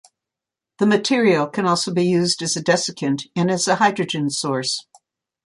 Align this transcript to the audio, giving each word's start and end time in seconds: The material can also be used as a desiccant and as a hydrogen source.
The 0.79 0.87
material 0.87 1.45
can 1.45 1.67
also 1.67 1.93
be 1.93 2.03
used 2.05 2.41
as 2.41 2.55
a 2.57 2.63
desiccant 2.63 3.27
and 3.35 3.51
as 3.51 3.67
a 3.67 3.75
hydrogen 3.75 4.31
source. 4.31 4.87